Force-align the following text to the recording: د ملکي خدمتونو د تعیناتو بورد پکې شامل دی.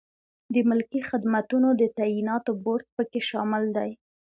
د 0.53 0.55
ملکي 0.69 1.01
خدمتونو 1.09 1.69
د 1.81 1.83
تعیناتو 1.97 2.51
بورد 2.63 2.85
پکې 2.95 3.21
شامل 3.29 3.63
دی. 3.77 3.91